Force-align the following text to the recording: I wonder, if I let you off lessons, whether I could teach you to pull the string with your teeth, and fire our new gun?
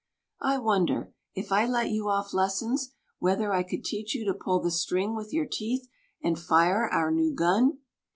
I 0.41 0.57
wonder, 0.57 1.13
if 1.35 1.51
I 1.51 1.67
let 1.67 1.91
you 1.91 2.09
off 2.09 2.33
lessons, 2.33 2.89
whether 3.19 3.53
I 3.53 3.61
could 3.61 3.83
teach 3.85 4.15
you 4.15 4.25
to 4.25 4.33
pull 4.33 4.59
the 4.59 4.71
string 4.71 5.15
with 5.15 5.31
your 5.31 5.45
teeth, 5.45 5.87
and 6.23 6.39
fire 6.39 6.89
our 6.91 7.11
new 7.11 7.31
gun? 7.35 7.77